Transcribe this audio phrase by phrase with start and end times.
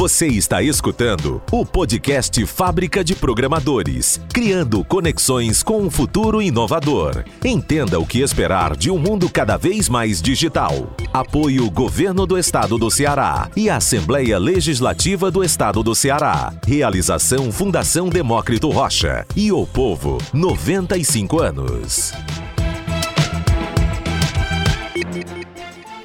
[0.00, 7.22] Você está escutando o podcast Fábrica de Programadores, criando conexões com um futuro inovador.
[7.44, 10.96] Entenda o que esperar de um mundo cada vez mais digital.
[11.12, 16.50] Apoio Governo do Estado do Ceará e Assembleia Legislativa do Estado do Ceará.
[16.66, 22.14] Realização Fundação Demócrito Rocha e o Povo, 95 anos.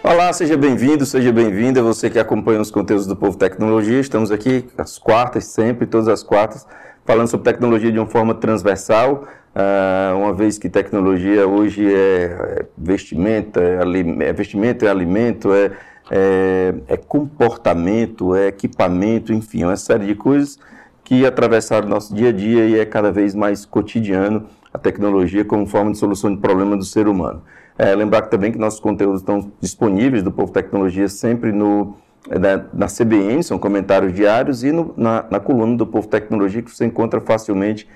[0.08, 4.00] Olá, seja bem-vindo, seja bem-vinda, você que acompanha os conteúdos do Povo Tecnologia.
[4.00, 6.68] Estamos aqui às quartas, sempre, todas as quartas,
[7.04, 9.24] falando sobre tecnologia de uma forma transversal,
[9.56, 13.80] uh, uma vez que tecnologia hoje é vestimenta, é,
[14.28, 15.72] é vestimento, é alimento, é,
[16.12, 20.60] é, é, comportamento, é equipamento, enfim, é uma série de coisas
[21.04, 25.66] que atravessaram nosso dia a dia e é cada vez mais cotidiano a tecnologia como
[25.66, 27.42] forma de solução de problema do ser humano.
[27.78, 31.96] É, lembrar também que nossos conteúdos estão disponíveis do Povo Tecnologia sempre no,
[32.30, 36.62] é, na, na CBN, são comentários diários, e no, na, na, coluna do Povo Tecnologia,
[36.62, 37.88] que você encontra facilmente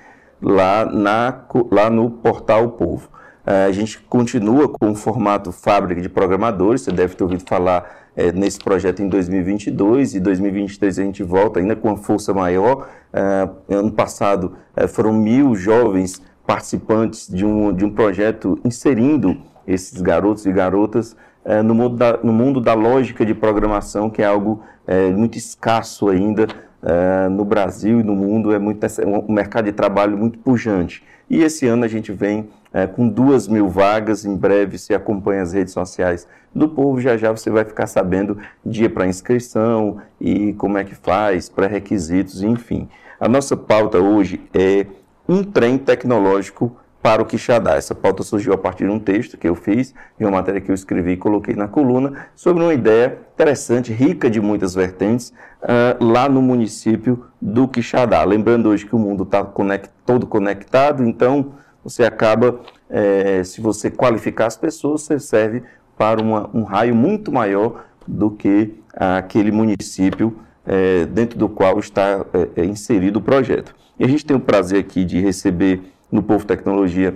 [0.42, 3.08] lá, na, lá no portal Povo.
[3.46, 8.10] É, a gente continua com o formato fábrica de programadores, você deve ter ouvido falar
[8.14, 12.88] é, nesse projeto em 2022 e 2023 a gente volta ainda com uma força maior.
[13.12, 20.00] É, ano passado é, foram mil jovens participantes de um, de um projeto inserindo esses
[20.00, 24.26] garotos e garotas é, no, mundo da, no mundo da lógica de programação, que é
[24.26, 26.46] algo é, muito escasso ainda
[26.82, 28.86] é, no Brasil e no mundo, é muito,
[29.28, 31.02] um mercado de trabalho muito pujante.
[31.28, 32.48] E esse ano a gente vem
[32.94, 37.32] com duas mil vagas, em breve se acompanha as redes sociais do povo, já já
[37.32, 42.88] você vai ficar sabendo dia para inscrição e como é que faz, pré-requisitos, enfim.
[43.18, 44.86] A nossa pauta hoje é
[45.28, 47.76] um trem tecnológico para o Quixadá.
[47.76, 50.70] Essa pauta surgiu a partir de um texto que eu fiz, de uma matéria que
[50.70, 56.04] eu escrevi e coloquei na coluna, sobre uma ideia interessante, rica de muitas vertentes, uh,
[56.04, 58.22] lá no município do Quixadá.
[58.24, 63.90] Lembrando hoje que o mundo está conect, todo conectado, então você acaba, é, se você
[63.90, 65.62] qualificar as pessoas, você serve
[65.96, 70.36] para uma, um raio muito maior do que aquele município
[70.66, 72.24] é, dentro do qual está
[72.56, 73.74] é, inserido o projeto.
[73.98, 77.14] E a gente tem o prazer aqui de receber no Povo Tecnologia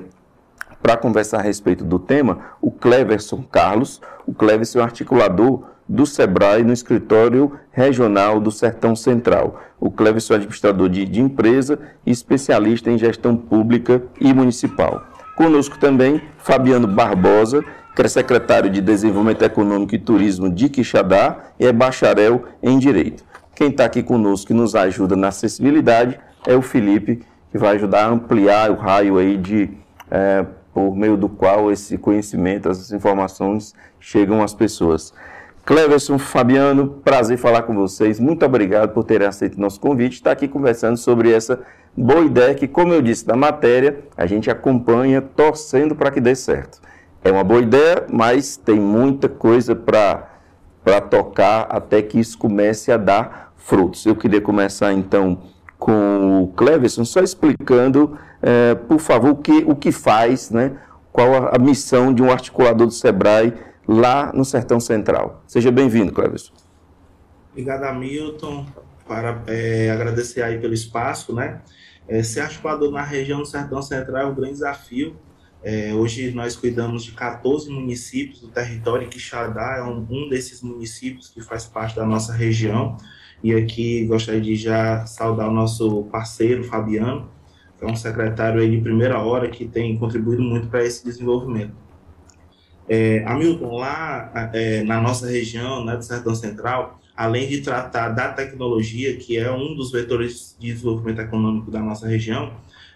[0.85, 4.03] para conversar a respeito do tema o Cleverson Carlos.
[4.27, 9.63] O Cleverson é um articulador do SEBRAE no escritório regional do Sertão Central.
[9.81, 15.07] O Cleverson é administrador de, de empresa e especialista em gestão pública e municipal.
[15.37, 17.65] Conosco também Fabiano Barbosa,
[17.97, 23.25] que é secretário de Desenvolvimento Econômico e Turismo de Quixadá e é bacharel em Direito.
[23.55, 27.23] Quem está aqui conosco e nos ajuda na acessibilidade é o Felipe,
[27.55, 29.71] que vai ajudar a ampliar o raio aí de
[30.11, 35.15] é, por meio do qual esse conhecimento, essas informações chegam às pessoas.
[35.65, 38.19] Cleverson, Fabiano, prazer falar com vocês.
[38.19, 40.15] Muito obrigado por terem aceito nosso convite.
[40.15, 41.61] Está aqui conversando sobre essa
[41.97, 46.35] boa ideia que, como eu disse na matéria, a gente acompanha torcendo para que dê
[46.35, 46.81] certo.
[47.23, 52.97] É uma boa ideia, mas tem muita coisa para tocar até que isso comece a
[52.97, 54.05] dar frutos.
[54.05, 55.54] Eu queria começar então
[55.85, 60.79] com o Cleverson, só explicando, é, por favor, o que, o que faz, né?
[61.13, 63.53] qual a, a, missão de um articulador do SEBRAE
[63.87, 65.45] lá no Sertão Central.
[65.47, 66.55] Seja bem-vindo, Cleverson.
[67.51, 68.65] Obrigado, Hamilton,
[69.07, 71.61] para é, agradecer aí pelo espaço, né?
[72.09, 75.15] É, ser articulador na região do Sertão Central é um grande desafio.
[75.63, 80.63] É, hoje nós cuidamos de 14 municípios do território, e Quixadá é um, um desses
[80.63, 82.97] municípios que faz parte da nossa região.
[83.45, 87.29] E aqui gostaria de já saudar o nosso parceiro, Fabiano,
[87.79, 91.75] que é um secretário aí de primeira hora que tem contribuído muito para esse desenvolvimento.
[92.89, 98.33] É, Hamilton, lá é, na nossa região, né, do Sertão Central, além de tratar da
[98.33, 102.51] tecnologia, que é um dos vetores de desenvolvimento econômico da nossa região,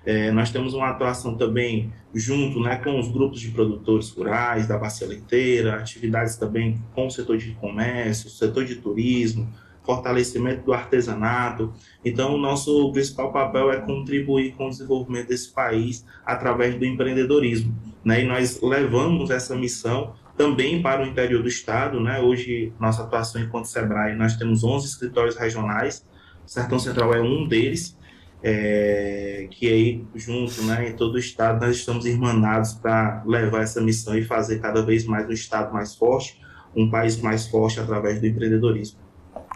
[0.07, 4.79] é, nós temos uma atuação também junto né, com os grupos de produtores rurais, da
[4.79, 9.47] bacia leiteira, atividades também com o setor de comércio, setor de turismo,
[9.89, 11.73] fortalecimento do artesanato.
[12.05, 17.75] Então, o nosso principal papel é contribuir com o desenvolvimento desse país através do empreendedorismo.
[18.05, 18.23] Né?
[18.23, 21.99] E nós levamos essa missão também para o interior do estado.
[22.01, 22.21] Né?
[22.21, 26.05] Hoje, nossa atuação enquanto SEBRAE, nós temos 11 escritórios regionais,
[26.45, 27.97] o Sertão Central é um deles,
[28.43, 33.81] é, que aí, junto, né, em todo o estado, nós estamos irmanados para levar essa
[33.81, 36.41] missão e fazer cada vez mais um estado mais forte,
[36.77, 39.08] um país mais forte através do empreendedorismo.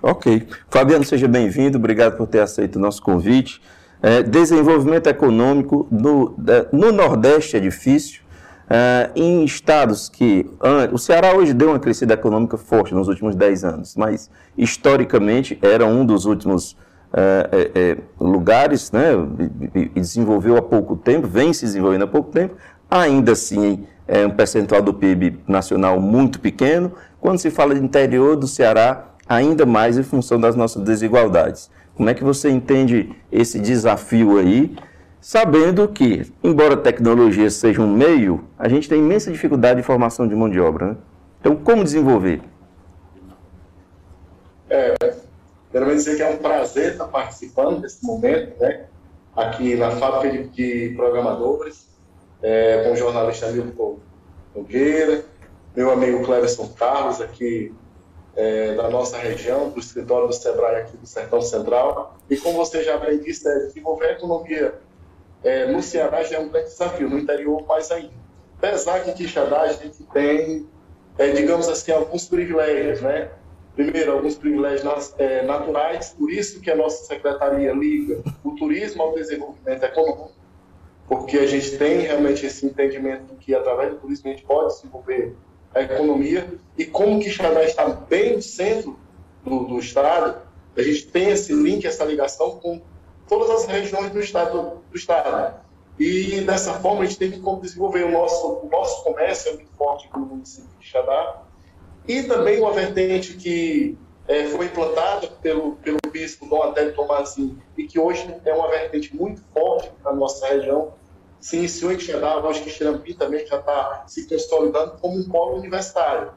[0.03, 0.49] Ok.
[0.69, 1.79] Fabiano, seja bem-vindo.
[1.79, 3.63] Obrigado por ter aceito o nosso convite.
[4.03, 6.35] É, desenvolvimento econômico no,
[6.73, 8.21] no, Nordeste é difícil.
[8.63, 10.51] Uh, em estados que.
[10.93, 15.85] O Ceará hoje deu uma crescida econômica forte nos últimos 10 anos, mas historicamente era
[15.85, 16.73] um dos últimos
[17.13, 19.11] uh, lugares, né?
[19.75, 22.57] E desenvolveu há pouco tempo, vem se desenvolvendo há pouco tempo,
[22.91, 26.93] ainda assim é um percentual do PIB nacional muito pequeno.
[27.21, 31.71] Quando se fala de interior do Ceará, ainda mais em função das nossas desigualdades.
[31.95, 34.75] Como é que você entende esse desafio aí?
[35.23, 40.27] sabendo que, embora a tecnologia seja um meio, a gente tem imensa dificuldade de formação
[40.27, 40.87] de mão de obra.
[40.89, 40.97] Né?
[41.41, 42.43] Então, como desenvolver?
[44.69, 44.97] É,
[45.71, 48.87] quero dizer que é um prazer estar participando desse momento, né?
[49.37, 51.87] aqui na fábrica de, programadores,
[52.43, 54.01] é, com o jornalista Milton
[54.57, 55.25] Nogueira,
[55.77, 57.73] meu amigo Cleverson Carlos, aqui
[58.37, 62.17] é, da nossa região, do escritório do SEBRAE aqui do Sertão Central.
[62.31, 64.75] E como você já bem disse, é desenvolver a economia
[65.45, 68.13] é, no Ceará já é um grande desafio, no interior mais ainda.
[68.59, 70.67] Apesar que em Quixadá a gente tem,
[71.19, 73.31] é, digamos assim, alguns privilégios, né?
[73.75, 79.15] Primeiro, alguns privilégios é, naturais, por isso que a nossa secretaria liga o turismo ao
[79.15, 80.33] desenvolvimento econômico,
[81.09, 85.35] porque a gente tem realmente esse entendimento que através do turismo a gente pode desenvolver
[85.75, 88.99] a economia e como Quixadá está bem no centro
[89.45, 90.41] do, do estado,
[90.77, 92.81] a gente tem esse link, essa ligação com
[93.29, 94.83] todas as regiões do estado.
[94.91, 95.61] Do estado.
[95.99, 99.71] E dessa forma a gente tem que desenvolver o nosso, o nosso comércio, é muito
[99.77, 101.43] forte no município de Xadá,
[102.09, 103.97] e também uma vertente que
[104.27, 109.15] é, foi implantada pelo, pelo bispo Dom Adélio Tomazin e que hoje é uma vertente
[109.15, 110.95] muito forte na nossa região,
[111.43, 115.59] se iniciou em Xadá, hoje que Xirampi também já está se consolidando como um polo
[115.59, 116.31] universitário.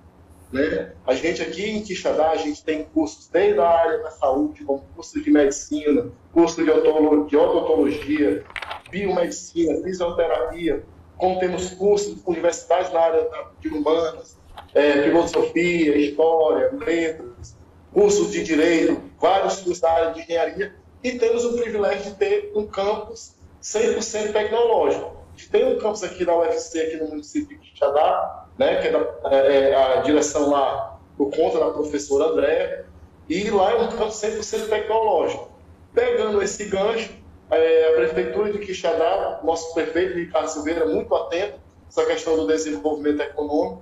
[0.52, 0.94] Né?
[1.06, 4.84] A gente aqui em Quixadá, a gente tem cursos desde a área da saúde, como
[4.96, 8.44] curso de medicina, curso de odontologia,
[8.90, 10.84] biomedicina, fisioterapia,
[11.18, 13.30] como temos cursos universitários na área
[13.60, 14.40] de humanas,
[14.74, 17.56] é, filosofia, história, letras,
[17.94, 22.52] cursos de direito, vários cursos da área de engenharia, e temos o privilégio de ter
[22.56, 23.35] um campus
[23.66, 25.16] 100% tecnológico.
[25.52, 29.00] Tem um campus aqui da UFC, aqui no município de Quixadá, né, que é, da,
[29.32, 32.86] é, é a direção lá por conta da professora André,
[33.28, 35.50] e lá é um campo 100% tecnológico.
[35.94, 37.12] Pegando esse gancho,
[37.50, 41.60] é, a Prefeitura de Quixadá, nosso prefeito Ricardo Silveira, muito atento
[41.90, 43.82] essa questão do desenvolvimento econômico,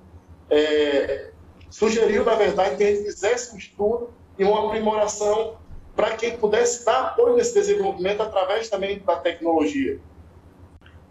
[0.49, 1.31] é,
[1.69, 5.57] sugeriu, na verdade, que a gente fizesse um estudo e uma aprimoração
[5.95, 9.99] para que pudesse dar apoio nesse desenvolvimento através também da tecnologia.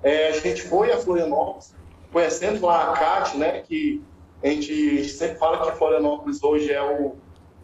[0.03, 1.75] É, a gente foi a Florianópolis,
[2.13, 4.03] conhecendo lá a CAT, né, que
[4.43, 7.15] a gente sempre fala que Florianópolis hoje é o,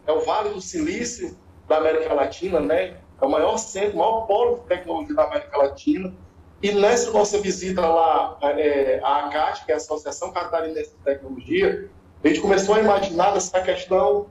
[0.07, 1.37] é o Vale do Silício
[1.67, 5.59] da América Latina, né, é o maior centro, o maior polo de tecnologia da América
[5.59, 6.15] Latina.
[6.63, 11.89] E nessa nossa visita lá é, à ACAT, que é a Associação Catarinense de Tecnologia,
[12.23, 14.27] a gente começou a imaginar essa questão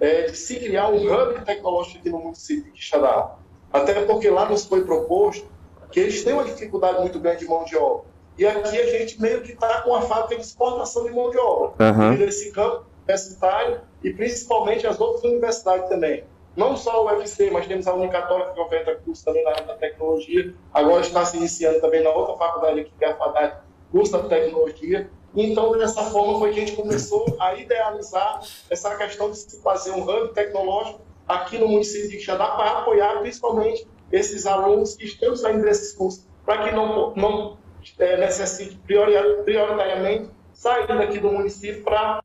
[0.00, 3.36] é, de se criar um hub tecnológico aqui no município de Quixadá.
[3.72, 5.46] Até porque lá nos foi proposto
[5.92, 8.08] que eles têm uma dificuldade muito grande de mão de obra.
[8.38, 11.38] E aqui a gente meio que está com a fábrica de exportação de mão de
[11.38, 11.92] obra.
[11.92, 12.12] Uhum.
[12.12, 16.24] Nesse campo universitário e principalmente as outras universidades também.
[16.56, 19.74] Não só o UFC, mas temos a Unicatória que oferta curso também na área da
[19.74, 20.54] tecnologia.
[20.72, 23.56] Agora está se iniciando também na outra faculdade aqui, que é a FADAD,
[23.92, 25.10] curso da tecnologia.
[25.34, 29.92] Então, dessa forma, foi que a gente começou a idealizar essa questão de se fazer
[29.92, 35.36] um hub tecnológico aqui no município de Quixadá para apoiar principalmente esses alunos que estão
[35.36, 37.58] saindo desses cursos, para que não, não
[37.98, 42.20] é, necessite prioritariamente sair daqui do município para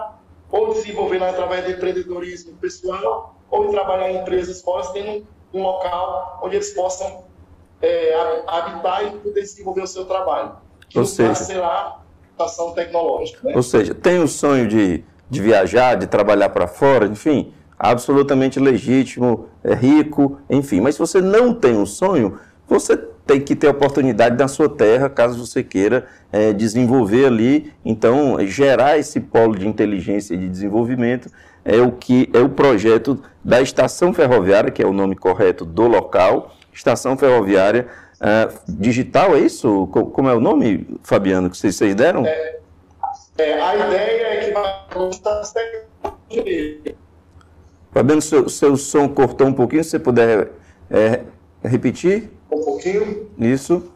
[0.51, 6.55] ou desenvolver através do empreendedorismo pessoal ou trabalhar em empresas fora, tendo um local onde
[6.55, 7.23] eles possam
[7.81, 8.15] é,
[8.47, 10.57] habitar e poder desenvolver o seu trabalho.
[10.89, 12.04] Que ou seja, será
[12.37, 13.47] a ação tecnológica.
[13.47, 13.53] Né?
[13.55, 19.47] Ou seja, tem o sonho de, de viajar, de trabalhar para fora, enfim, absolutamente legítimo,
[19.63, 20.81] é rico, enfim.
[20.81, 22.37] Mas se você não tem um sonho,
[22.67, 27.73] você tem que ter oportunidade na sua terra, caso você queira é, desenvolver ali.
[27.83, 31.29] Então, gerar esse polo de inteligência e de desenvolvimento
[31.63, 35.87] é o que é o projeto da estação ferroviária, que é o nome correto do
[35.87, 39.87] local, estação ferroviária uh, digital, é isso?
[39.87, 42.25] Como é o nome, Fabiano, que vocês, vocês deram?
[42.25, 42.59] É,
[43.37, 44.85] é, a ideia é que vai
[47.91, 50.51] Fabiano, seu, seu som cortou um pouquinho, se você puder
[50.91, 51.21] é,
[51.63, 52.29] repetir?
[52.51, 53.31] Um pouquinho.
[53.39, 53.91] Isso.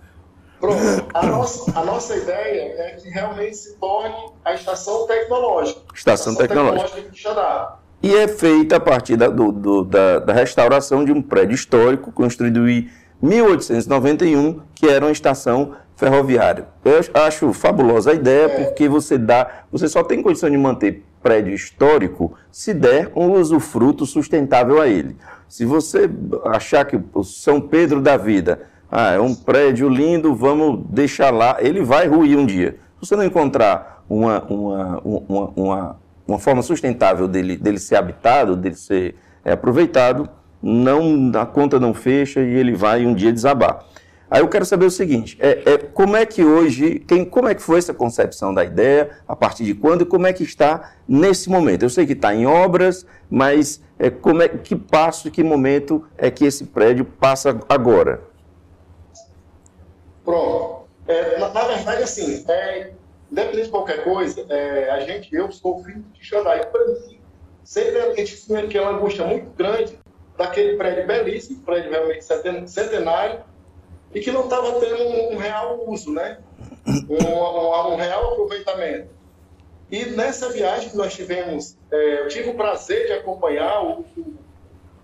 [0.60, 0.80] Pronto.
[1.14, 5.82] A nossa, a nossa ideia é que realmente se torne a estação tecnológica.
[5.94, 7.02] Estação, estação tecnológica.
[7.02, 11.56] tecnológica e é feita a partir da, do, do, da, da, restauração de um prédio
[11.56, 12.90] histórico construído em
[13.22, 16.68] 1891, que era uma estação ferroviária.
[16.86, 18.48] Eu acho fabulosa a ideia é.
[18.48, 24.06] porque você dá, você só tem condição de manter prédio histórico se der um usufruto
[24.06, 25.18] sustentável a ele.
[25.50, 26.10] Se você
[26.46, 31.58] achar que o São Pedro da vida ah, é um prédio lindo, vamos deixar lá,
[31.60, 32.78] ele vai ruir um dia.
[33.00, 38.56] Se você não encontrar uma, uma, uma, uma, uma forma sustentável dele, dele ser habitado,
[38.56, 40.30] dele ser é, aproveitado,
[40.62, 43.86] não, a conta não fecha e ele vai um dia desabar.
[44.30, 47.56] Aí eu quero saber o seguinte: é, é, como é que hoje, quem, como é
[47.56, 50.94] que foi essa concepção da ideia, a partir de quando e como é que está
[51.08, 51.84] nesse momento?
[51.84, 56.06] Eu sei que está em obras, mas é, como é, que passo e que momento
[56.18, 58.22] é que esse prédio passa agora?
[60.24, 60.80] Pronto.
[61.08, 62.92] É, na, na, verdade, assim, é,
[63.32, 66.66] independente de qualquer coisa, é, a gente, eu sou filho de Xandai.
[66.66, 67.20] Para mim,
[67.64, 69.98] sempre a gente tinha aquela angústia muito grande
[70.38, 72.26] daquele prédio belíssimo, prédio realmente
[72.68, 73.44] centenário,
[74.14, 76.40] e que não estava tendo um, real uso, né?
[76.88, 79.10] Um, um, um, real aproveitamento.
[79.92, 84.34] E nessa viagem que nós tivemos, é, eu tive o prazer de acompanhar o, o,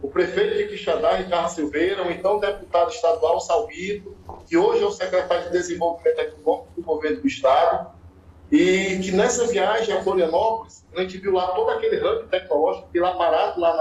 [0.02, 4.16] o prefeito de Quixadá, Ricardo Silveira, o então deputado estadual Salvito,
[4.48, 7.95] que hoje é o secretário de Desenvolvimento Econômico do governo do Estado,
[8.56, 13.00] e que nessa viagem a Florianópolis, a gente viu lá todo aquele hub tecnológico, que
[13.00, 13.76] lá parado lá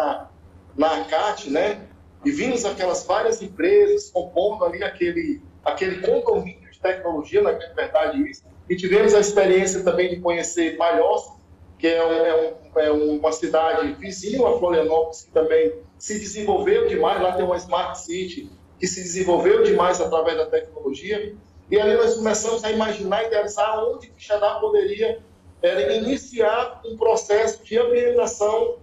[0.76, 1.80] na, na ACAT, né?
[2.24, 8.28] e vimos aquelas várias empresas compondo ali aquele, aquele condomínio de tecnologia, na é verdade
[8.28, 11.34] isso, e tivemos a experiência também de conhecer Palhoça,
[11.78, 16.88] que é, um, é, um, é, uma cidade vizinha a Florianópolis, que também se desenvolveu
[16.88, 21.34] demais, lá tem uma Smart City, que se desenvolveu demais através da tecnologia,
[21.70, 25.22] e ali nós começamos a imaginar e idealizar onde Quixadá poderia
[25.62, 28.76] era iniciar um processo de ambientação.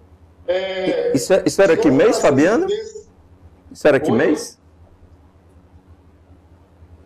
[0.47, 2.65] É, isso, isso era que mês, Fabiano?
[3.71, 4.59] Isso era que mês?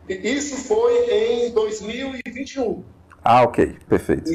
[0.08, 2.84] Isso foi em 2021.
[3.24, 4.32] Ah, ok, perfeito.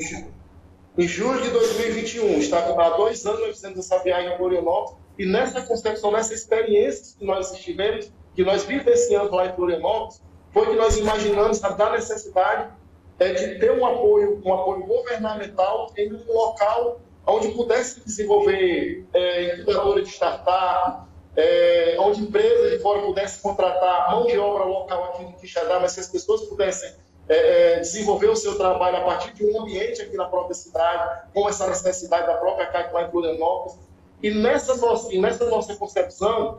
[0.98, 5.24] Em, julho de 2021, está há dois anos nós fizemos essa viagem a Florianópolis e
[5.24, 10.20] nessa concepção, nessa experiência que nós estivemos, que nós vivenciamos lá em Florianópolis,
[10.52, 12.70] foi que nós imaginamos a da necessidade
[13.18, 19.56] é, de ter um apoio, um apoio governamental em um local onde pudesse desenvolver é,
[19.56, 25.24] incubadora de startup, é, onde empresas de fora pudessem contratar mão de obra local aqui
[25.24, 26.92] no Quixadá, mas que as pessoas pudessem
[27.28, 31.28] é, é, desenvolver o seu trabalho a partir de um ambiente aqui na própria cidade,
[31.32, 33.78] com essa necessidade da própria CAC lá em Florianópolis.
[34.22, 36.58] E nessa nossa, e nessa nossa concepção,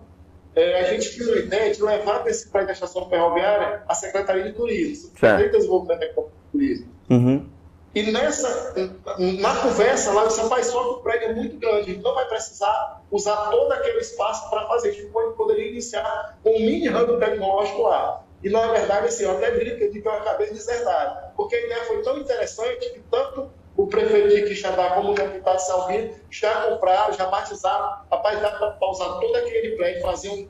[0.56, 3.96] é, a gente tinha a ideia de levar para esse prédio da estação ferroviária a
[3.96, 6.88] Secretaria de Turismo, Secretaria de Desenvolvimento Econômico e Turismo.
[7.10, 7.50] Uhum.
[7.94, 8.74] E nessa,
[9.18, 13.02] na conversa lá, você faz só que o prédio é muito grande, não vai precisar
[13.12, 14.90] usar todo aquele espaço para fazer.
[14.90, 18.24] A gente poderia iniciar um mini hub tecnológico lá.
[18.42, 21.66] E na verdade, assim, eu até brinco de que eu acabei de deserdar, porque a
[21.66, 27.14] ideia foi tão interessante que tanto o prefeito de Quixadá como deputado Salvino já compraram,
[27.14, 30.48] já batizaram, rapaz, dá para usar todo aquele prédio, fazer um,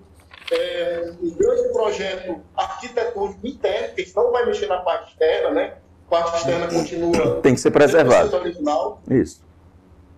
[0.52, 5.78] é, um grande projeto arquitetônico interno, que não vai mexer na parte externa, né?
[6.12, 7.42] parte externa continua.
[7.42, 8.36] Tem que ser preservado.
[8.36, 9.42] Original, Isso.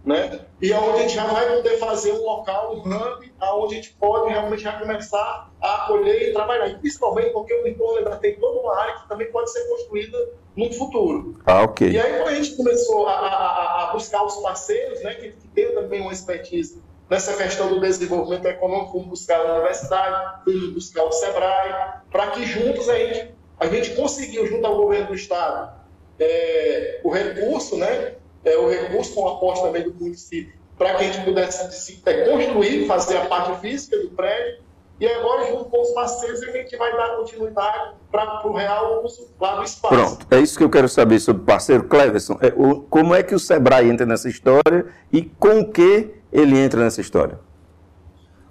[0.06, 0.42] Né?
[0.62, 3.94] E aonde a gente já vai poder fazer um local, um hub, aonde a gente
[3.94, 6.68] pode realmente já começar a acolher e trabalhar.
[6.68, 10.18] E principalmente porque o entorno ainda tem toda uma área que também pode ser construída
[10.58, 11.40] no futuro.
[11.46, 11.90] Ah, ok.
[11.90, 15.48] E aí, quando a gente começou a, a, a buscar os parceiros, né, que, que
[15.48, 21.04] tem também uma expertise nessa questão do desenvolvimento econômico, fomos buscar a universidade, fomos buscar
[21.04, 25.74] o SEBRAE, para que juntos a gente, a gente conseguiu, junto ao governo do Estado,
[26.20, 31.12] é, o recurso, né, é, o recurso com aporte também do município, para que a
[31.12, 34.64] gente pudesse é, construir, fazer a parte física do prédio,
[35.00, 39.28] e agora, junto com os parceiros, a gente vai dar continuidade para o real uso
[39.40, 39.94] lá do espaço.
[39.94, 42.38] Pronto, é isso que eu quero saber sobre o parceiro Cleverson.
[42.40, 46.58] É, o, como é que o Sebrae entra nessa história e com o que ele
[46.58, 47.40] entra nessa história?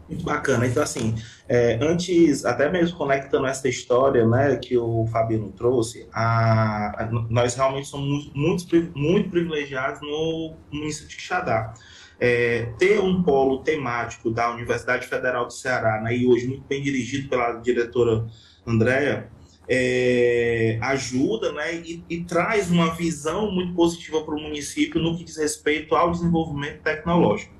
[0.08, 0.66] Muito bacana.
[0.66, 1.14] Então, assim,
[1.54, 7.54] é, antes, até mesmo conectando essa história né, que o Fabiano trouxe, a, a, nós
[7.54, 11.74] realmente somos muito, muito privilegiados no município de Quixadá.
[12.18, 16.82] É, ter um polo temático da Universidade Federal do Ceará, né, e hoje muito bem
[16.82, 18.24] dirigido pela diretora
[18.66, 19.28] Andréa,
[19.68, 25.24] é, ajuda né, e, e, traz uma visão muito positiva para o município no que
[25.24, 27.52] diz respeito ao desenvolvimento tecnológico.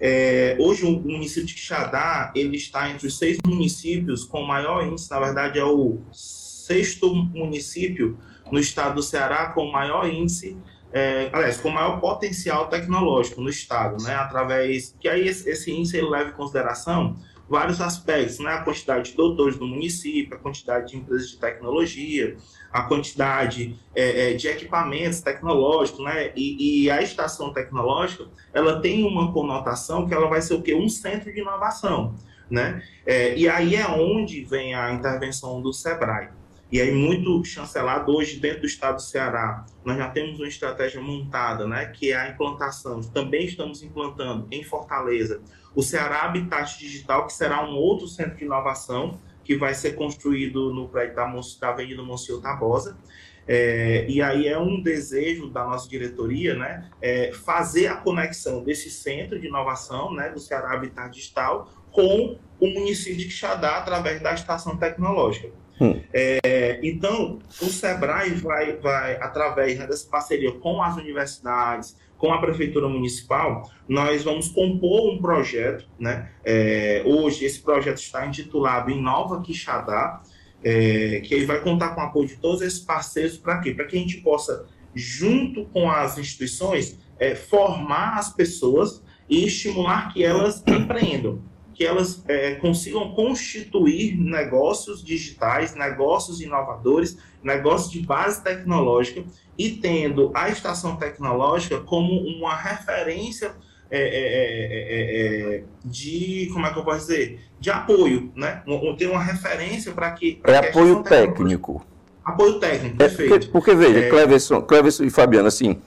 [0.00, 5.10] É, hoje o município de Quixadá ele está entre os seis municípios com maior índice,
[5.10, 8.16] na verdade é o sexto município
[8.50, 10.56] no estado do Ceará com maior índice,
[10.92, 14.14] é, aliás, com maior potencial tecnológico no estado, né?
[14.14, 17.16] Através que aí esse, índice ele leva em consideração
[17.48, 18.52] vários aspectos, né?
[18.52, 22.36] A quantidade de doutores do município, a quantidade de empresas de tecnologia,
[22.70, 26.30] a quantidade é, é, de equipamentos tecnológicos, né?
[26.36, 30.74] E, e, a estação tecnológica, ela tem uma conotação que ela vai ser o quê?
[30.74, 32.14] Um centro de inovação,
[32.50, 32.82] né?
[33.06, 36.38] É, e aí é onde vem a intervenção do SEBRAE.
[36.70, 41.00] E aí, muito chancelado hoje dentro do estado do Ceará, nós já temos uma estratégia
[41.00, 43.00] montada, né, que é a implantação.
[43.00, 45.40] Também estamos implantando em Fortaleza
[45.74, 50.74] o Ceará Habitat Digital, que será um outro centro de inovação que vai ser construído
[50.74, 51.26] no prédio da,
[51.60, 52.98] da Avenida Monsenhor Tabosa.
[53.46, 58.90] É, e aí é um desejo da nossa diretoria, né, é fazer a conexão desse
[58.90, 64.34] centro de inovação, né, do Ceará Habitat Digital, com o município de Quixadá através da
[64.34, 65.48] estação tecnológica.
[65.80, 65.98] Hum.
[66.12, 72.38] É, então, o SEBRAE vai, vai através né, dessa parceria com as universidades, com a
[72.38, 76.30] prefeitura municipal, nós vamos compor um projeto, né?
[76.44, 80.20] É, hoje esse projeto está intitulado Inova Quixadá,
[80.62, 83.72] é, que ele vai contar com o apoio de todos esses parceiros para quê?
[83.72, 90.12] Para que a gente possa, junto com as instituições, é, formar as pessoas e estimular
[90.12, 91.40] que elas empreendam
[91.78, 99.22] que elas é, consigam constituir negócios digitais, negócios inovadores, negócios de base tecnológica
[99.56, 103.52] e tendo a estação tecnológica como uma referência
[103.88, 108.60] é, é, é, de, como é que eu posso dizer, de apoio, né?
[108.98, 110.40] Ter uma referência para que...
[110.42, 111.86] é apoio técnico.
[112.24, 113.30] Apoio técnico, perfeito.
[113.30, 115.80] Porque, porque veja, Cleverson, Cleverson e Fabiano, assim,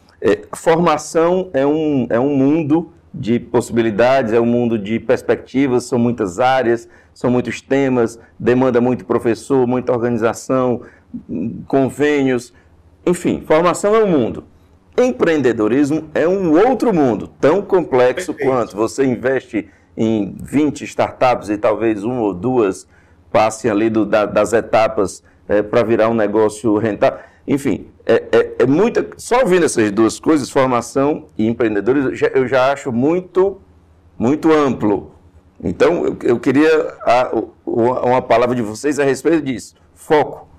[0.56, 6.40] formação é um, é um mundo de possibilidades, é um mundo de perspectivas, são muitas
[6.40, 10.82] áreas, são muitos temas, demanda muito professor, muita organização,
[11.68, 12.54] convênios,
[13.06, 14.46] enfim, formação é um mundo.
[14.98, 18.52] Empreendedorismo é um outro mundo, tão complexo Perfeito.
[18.52, 22.88] quanto você investe em 20 startups e talvez uma ou duas
[23.32, 27.20] passem ali do, da, das etapas é, para virar um negócio rentável.
[27.48, 29.08] Enfim, é, é, é, muita.
[29.18, 33.62] Só ouvindo essas duas coisas, formação e empreendedores, eu já acho muito,
[34.20, 35.16] muito amplo.
[35.64, 37.32] Então, eu, eu queria a,
[37.66, 39.76] uma palavra de vocês a respeito disso.
[39.94, 40.50] Foco.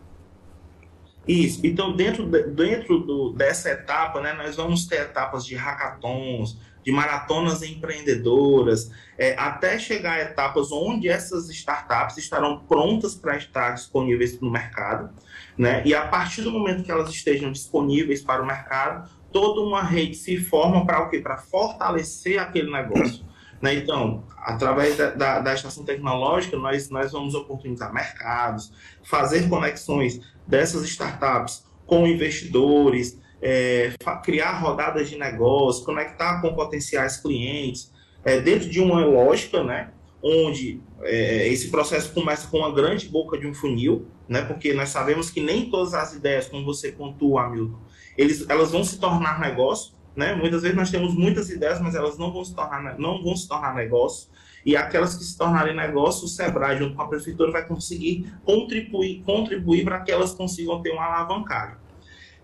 [1.29, 1.61] Isso.
[1.65, 7.63] Então, dentro, dentro do, dessa etapa, né, nós vamos ter etapas de hackathons, de maratonas
[7.63, 14.51] empreendedoras, é, até chegar a etapas onde essas startups estarão prontas para estar disponíveis no
[14.51, 15.11] mercado,
[15.57, 15.83] né?
[15.85, 20.15] E a partir do momento que elas estejam disponíveis para o mercado, toda uma rede
[20.15, 21.21] se forma para o quê?
[21.21, 23.25] Para fortalecer aquele negócio.
[23.61, 23.75] Né?
[23.75, 28.73] Então, através da, da, da, estação tecnológica, nós, nós vamos oportunizar mercados,
[29.05, 33.93] fazer conexões dessas startups com investidores, é,
[34.25, 37.93] criar rodadas de negócio, conectar com potenciais clientes,
[38.25, 39.91] é, dentro de uma lógica, né,
[40.23, 44.91] onde é, esse processo começa com uma grande boca de um funil, né, porque nós
[44.91, 47.79] sabemos que nem todas as ideias, como você pontua, Hamilton,
[48.17, 50.35] eles, elas vão se tornar negócio, né?
[50.35, 53.49] Muitas vezes nós temos muitas ideias, mas elas não vão se tornar, não vão se
[53.49, 54.29] tornar negócio.
[54.65, 59.23] E aquelas que se tornarem negócio, o Sebrae, junto com a prefeitura, vai conseguir contribuir,
[59.25, 61.77] contribuir para que elas consigam ter uma alavancagem.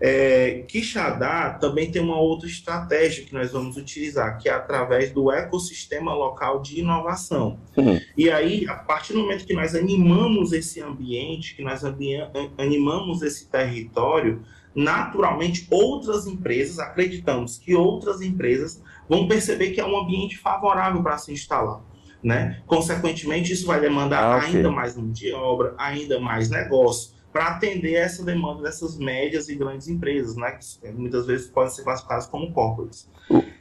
[0.01, 5.29] É, Quixadá também tem uma outra estratégia que nós vamos utilizar, que é através do
[5.29, 7.59] ecossistema local de inovação.
[7.75, 7.99] Uhum.
[8.17, 11.81] E aí, a partir do momento que nós animamos esse ambiente, que nós
[12.57, 14.41] animamos esse território,
[14.73, 21.17] naturalmente outras empresas, acreditamos que outras empresas vão perceber que é um ambiente favorável para
[21.17, 21.81] se instalar.
[22.23, 22.61] Né?
[22.67, 27.93] Consequentemente, isso vai demandar ah, ainda mais mão de obra, ainda mais negócio para atender
[27.93, 32.25] essa demanda dessas médias e grandes empresas, né, que é, muitas vezes podem ser classificadas
[32.25, 33.09] como corporates.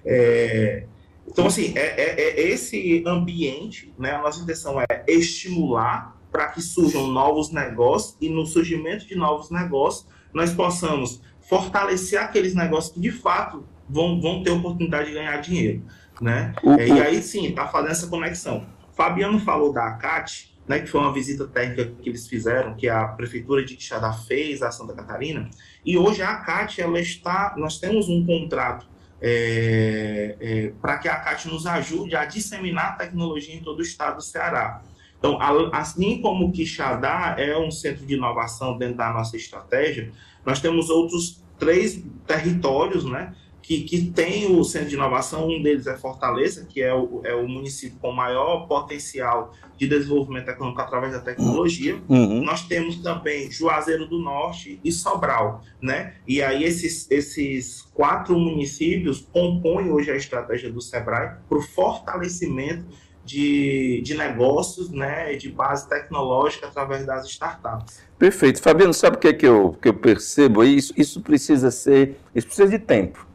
[0.04, 0.84] É,
[1.26, 6.62] então, assim, é, é, é, esse ambiente, né, a nossa intenção é estimular para que
[6.62, 13.00] surjam novos negócios e no surgimento de novos negócios nós possamos fortalecer aqueles negócios que
[13.00, 15.82] de fato vão, vão ter oportunidade de ganhar dinheiro,
[16.20, 16.54] né?
[16.78, 18.66] É, e aí sim, está fazendo essa conexão.
[18.92, 23.08] Fabiano falou da ACAT, né, que foi uma visita técnica que eles fizeram, que a
[23.08, 25.48] prefeitura de Quixadá fez a Santa Catarina,
[25.84, 28.86] e hoje a ACAT, ela está, nós temos um contrato
[29.20, 33.82] é, é, para que a ACAT nos ajude a disseminar a tecnologia em todo o
[33.82, 34.82] estado do Ceará.
[35.18, 35.38] Então,
[35.72, 40.12] assim como Quixadá é um centro de inovação dentro da nossa estratégia,
[40.44, 43.34] nós temos outros três territórios, né,
[43.68, 47.34] que, que tem o centro de inovação, um deles é Fortaleza, que é o, é
[47.34, 52.00] o município com maior potencial de desenvolvimento econômico através da tecnologia.
[52.08, 52.42] Uhum.
[52.42, 56.14] Nós temos também Juazeiro do Norte e Sobral, né?
[56.26, 62.86] E aí esses, esses quatro municípios compõem hoje a estratégia do SEBRAE para o fortalecimento
[63.22, 68.00] de, de negócios, né, de base tecnológica através das startups.
[68.18, 68.62] Perfeito.
[68.62, 70.64] Fabiano, sabe o que, é que, eu, que eu percebo?
[70.64, 73.27] Isso, isso precisa ser, isso precisa de tempo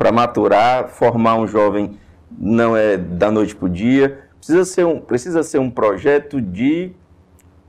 [0.00, 1.98] para maturar, formar um jovem
[2.38, 6.92] não é da noite para o dia, precisa ser um, precisa ser um projeto de,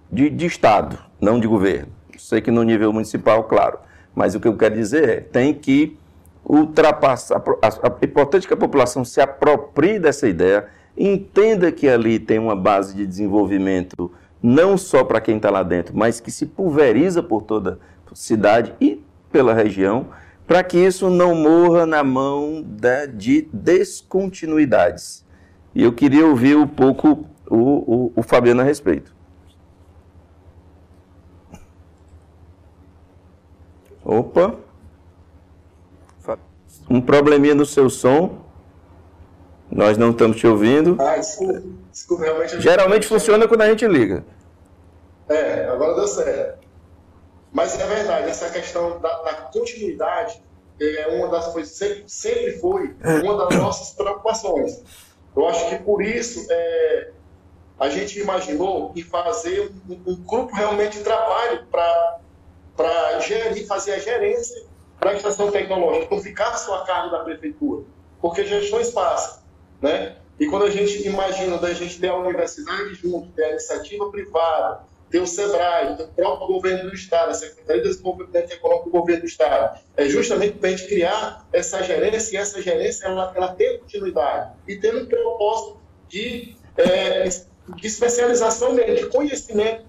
[0.09, 1.89] de, de Estado, não de governo.
[2.17, 3.79] Sei que no nível municipal, claro,
[4.15, 5.97] mas o que eu quero dizer é, tem que
[6.45, 7.43] ultrapassar,
[8.01, 10.67] é importante que a população se aproprie dessa ideia,
[10.97, 14.09] entenda que ali tem uma base de desenvolvimento
[14.41, 17.77] não só para quem está lá dentro, mas que se pulveriza por toda
[18.09, 20.07] a cidade e pela região,
[20.47, 25.25] para que isso não morra na mão da, de descontinuidades.
[25.73, 29.15] E eu queria ouvir um pouco o, o, o Fabiano a respeito.
[34.03, 34.55] Opa!
[36.89, 38.41] Um probleminha no seu som.
[39.69, 40.97] Nós não estamos te ouvindo.
[40.99, 41.61] Ah, desculpa.
[41.89, 44.25] desculpa realmente Geralmente funciona quando a gente liga.
[45.29, 46.60] É, agora deu certo.
[47.51, 50.41] Mas é verdade, essa questão da, da continuidade
[50.79, 54.81] é uma das coisas, sempre, sempre foi uma das nossas preocupações.
[55.35, 57.11] Eu acho que por isso é,
[57.79, 63.99] a gente imaginou em fazer um, um grupo realmente de trabalho para gerir, fazer a
[63.99, 64.65] gerência
[64.99, 67.83] da estação tecnológica, não ficar só a cargo da prefeitura,
[68.21, 69.41] porque gestões passam,
[69.81, 70.17] né?
[70.39, 74.83] E quando a gente imagina da gente ter a universidade junto, ter a iniciativa privada,
[75.11, 79.21] ter o SEBRAE, o próprio governo do Estado, a Secretaria de Desenvolvimento Econômico do governo
[79.21, 83.53] do Estado, é justamente para a gente criar essa gerência, e essa gerência ela, ela
[83.53, 89.85] tem continuidade, e tendo um propósito de, é, de especialização mesmo, de conhecimento,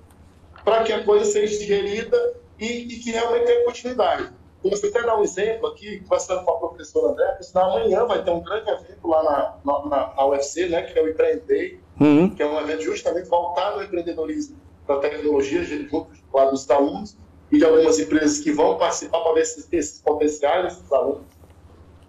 [0.65, 4.31] para que a coisa seja gerida e, e que realmente tenha continuidade.
[4.65, 8.31] Você até dar um exemplo aqui, conversando com a professora André, porque amanhã vai ter
[8.31, 9.23] um grande evento lá
[9.65, 12.31] na, na, na UFC, né, que é o Empreender, uhum.
[12.31, 17.17] que é um evento justamente voltado ao empreendedorismo da tecnologia, junto lá dos alunos
[17.51, 21.27] e de algumas empresas que vão participar para ver esses, esses potenciais desses alunos.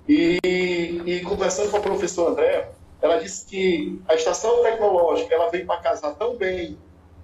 [0.07, 5.65] E, e, conversando com a professora André, ela disse que a estação tecnológica ela vem
[5.65, 6.77] para casar tão bem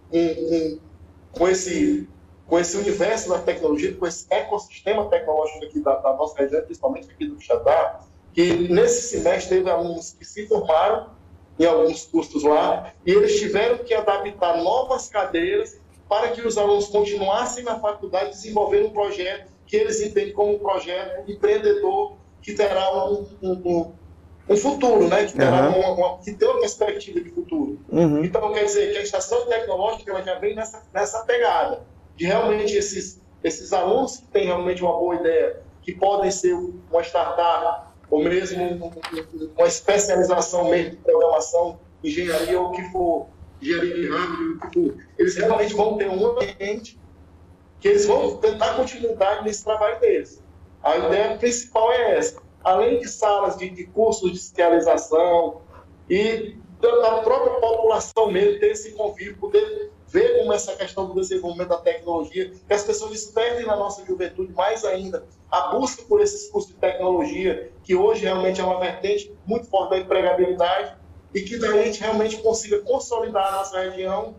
[0.10, 0.80] com, com,
[1.32, 2.08] com esse
[2.50, 7.12] com esse universo da tecnologia, com esse ecossistema tecnológico aqui da, da nossa região, principalmente
[7.12, 8.00] aqui do Xadá,
[8.34, 11.12] que nesse semestre teve alunos que se formaram
[11.60, 16.88] em alguns cursos lá e eles tiveram que adaptar novas cadeiras para que os alunos
[16.88, 23.06] continuassem na faculdade desenvolvendo um projeto que eles entendem como um projeto empreendedor que terá
[23.06, 23.92] um, um,
[24.50, 25.26] um futuro, né?
[25.26, 25.80] que, terá uhum.
[25.80, 27.80] uma, uma, que tem uma perspectiva de futuro.
[27.90, 28.24] Uhum.
[28.24, 31.84] Então, quer dizer que a estação tecnológica ela já vem nessa, nessa pegada
[32.16, 37.02] de realmente esses, esses alunos que têm realmente uma boa ideia, que podem ser uma
[37.02, 38.92] startup, ou mesmo
[39.58, 43.28] uma especialização mesmo de programação, engenharia ou o que for,
[43.62, 47.00] engenharia de hardware, o que for, eles realmente vão ter um ambiente
[47.80, 50.44] que eles vão tentar continuidade nesse trabalho deles.
[50.84, 52.42] A ideia principal é essa.
[52.64, 55.62] Além de salas de, de cursos de especialização
[56.10, 61.70] e da própria população mesmo ter esse convívio, poder ver como essa questão do desenvolvimento
[61.70, 66.50] da tecnologia, que as pessoas despertem na nossa juventude mais ainda a busca por esses
[66.50, 70.96] cursos de tecnologia, que hoje realmente é uma vertente muito forte da empregabilidade
[71.34, 74.36] e que daí a gente realmente consiga consolidar a nossa região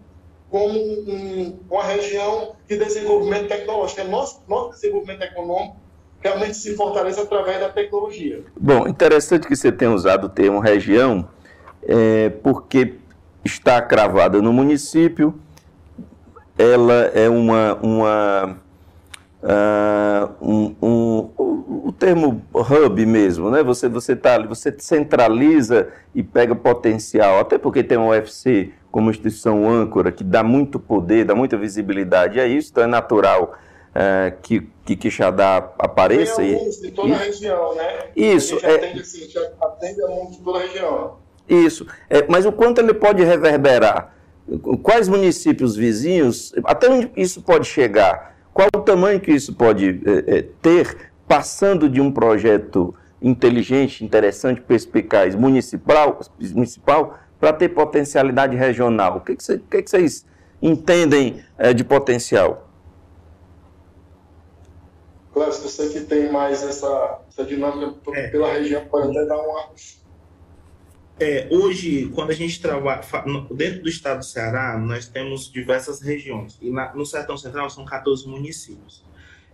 [0.51, 4.01] como um, uma região de desenvolvimento tecnológico.
[4.01, 5.77] É nosso, nosso desenvolvimento econômico
[6.21, 8.45] realmente se fortalece através da tecnologia.
[8.59, 11.29] Bom, interessante que você tenha usado o termo região,
[11.83, 12.97] é, porque
[13.45, 15.41] está cravada no município,
[16.61, 18.59] ela é uma, uma
[19.43, 21.31] uh, um, um,
[21.87, 23.63] o termo hub mesmo, né?
[23.63, 29.71] Você você tá você centraliza e pega potencial, até porque tem um UFC como instituição
[29.71, 33.55] âncora que dá muito poder, dá muita visibilidade a isso, então é natural
[33.91, 36.43] uh, que que Quixadá apareça.
[36.43, 38.07] Tem alguns de toda a região, né?
[38.15, 38.57] Isso.
[38.57, 39.29] A gente é, atende, assim,
[39.63, 41.17] atende alunos de toda a região.
[41.49, 41.87] Isso.
[42.11, 44.20] É, mas o quanto ele pode reverberar?
[44.83, 48.37] Quais municípios vizinhos, até onde isso pode chegar?
[48.53, 55.35] Qual o tamanho que isso pode é, ter, passando de um projeto inteligente, interessante, perspicaz,
[55.35, 56.21] municipal,
[56.53, 59.19] municipal para ter potencialidade regional?
[59.19, 60.27] O que, que, cê, que, que vocês
[60.61, 62.69] entendem é, de potencial?
[65.33, 68.29] Clécio, você que tem mais essa, essa dinâmica é.
[68.29, 69.69] pela região, pode até dar uma
[71.21, 73.03] é, hoje, quando a gente trabalha
[73.53, 76.59] dentro do estado do Ceará, nós temos diversas regiões.
[76.61, 79.05] E na, no Sertão Central são 14 municípios.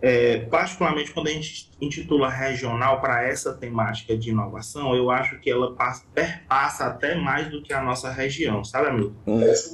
[0.01, 5.49] é, particularmente quando a gente intitula regional para essa temática de inovação, eu acho que
[5.49, 9.15] ela passa, perpassa até mais do que a nossa região, sabe, amigo?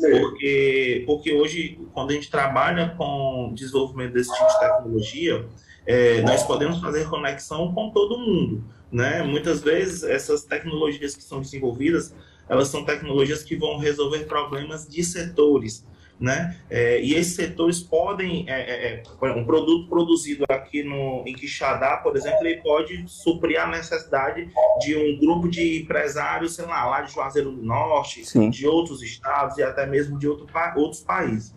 [0.06, 5.46] É porque, porque hoje, quando a gente trabalha com desenvolvimento desse tipo de tecnologia,
[5.86, 8.64] é, nós podemos fazer conexão com todo mundo.
[8.94, 9.24] Né?
[9.24, 12.16] Muitas vezes, essas tecnologias que são desenvolvidas,
[12.48, 15.84] elas são tecnologias que vão resolver problemas de setores
[16.20, 16.56] né?
[16.70, 21.98] É, e esses setores podem, é, é, é um produto produzido aqui no, em Quixadá,
[21.98, 27.02] por exemplo, ele pode suprir a necessidade de um grupo de empresários, sei lá, lá
[27.02, 28.50] de Juazeiro do Norte, Sim.
[28.50, 31.54] de outros estados e até mesmo de outro, outros países.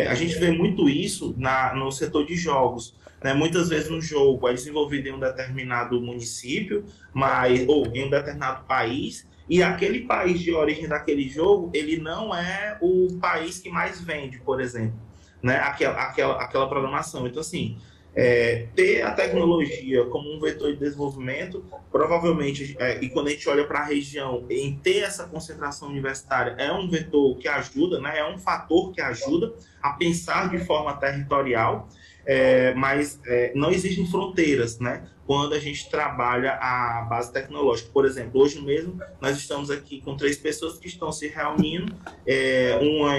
[0.00, 2.94] É, a gente vê muito isso na, no setor de jogos.
[3.22, 3.34] Né?
[3.34, 8.64] Muitas vezes no jogo é desenvolvido em um determinado município, mas, ou em um determinado
[8.64, 14.00] país, e aquele país de origem daquele jogo, ele não é o país que mais
[14.00, 14.98] vende, por exemplo,
[15.42, 15.56] né?
[15.56, 17.26] Aquela, aquela, aquela programação.
[17.26, 17.76] Então, assim,
[18.14, 23.48] é, ter a tecnologia como um vetor de desenvolvimento, provavelmente, é, e quando a gente
[23.48, 28.18] olha para a região, em ter essa concentração universitária, é um vetor que ajuda, né,
[28.18, 31.88] é um fator que ajuda a pensar de forma territorial
[32.26, 35.08] é, mas é, não existem fronteiras, né?
[35.26, 37.88] Quando a gente trabalha a base tecnológica.
[37.92, 41.94] Por exemplo, hoje mesmo nós estamos aqui com três pessoas que estão se reunindo,
[42.26, 43.16] é, uma,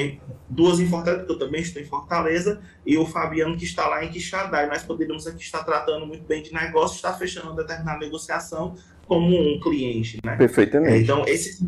[0.50, 4.04] duas em Fortaleza, que eu também estou em Fortaleza, e o Fabiano que está lá
[4.04, 4.64] em Quixadá.
[4.64, 8.76] E nós poderíamos aqui estar tratando muito bem de negócio, estar fechando uma determinada negociação
[9.08, 10.38] como um cliente, né?
[10.38, 10.94] Perfeitamente.
[10.94, 11.62] É, então, esses,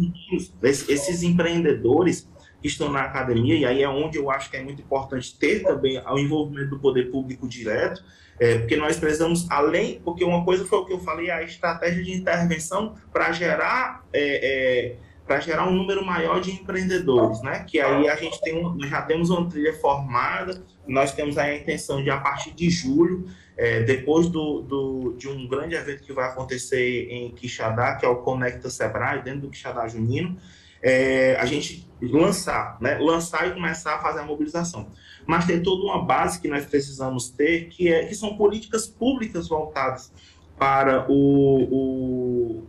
[0.62, 2.28] esses empreendedores
[2.67, 5.99] estão na academia, e aí é onde eu acho que é muito importante ter também
[5.99, 8.04] o envolvimento do poder público direto,
[8.39, 12.04] é, porque nós precisamos, além, porque uma coisa foi o que eu falei, a estratégia
[12.04, 14.04] de intervenção para gerar.
[14.12, 17.63] É, é, para gerar um número maior de empreendedores, né?
[17.63, 22.04] Que aí a gente tem um, já temos uma trilha formada, nós temos a intenção
[22.04, 26.28] de a partir de julho, é, depois do, do, de um grande evento que vai
[26.28, 30.38] acontecer em Quixadá, que é o Conecta Sebrae, dentro do Quixadá Junino,
[30.84, 32.98] é, a gente lançar, né?
[33.00, 34.88] lançar e começar a fazer a mobilização.
[35.26, 39.48] Mas tem toda uma base que nós precisamos ter, que, é, que são políticas públicas
[39.48, 40.12] voltadas
[40.60, 42.63] para o, o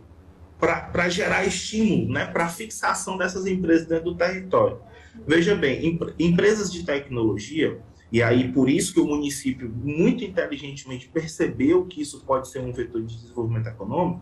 [0.57, 4.79] para gerar estímulo, né, para fixação dessas empresas dentro do território.
[5.27, 7.77] Veja bem, empresas de tecnologia,
[8.11, 12.71] e aí por isso que o município muito inteligentemente percebeu que isso pode ser um
[12.71, 14.21] vetor de desenvolvimento econômico,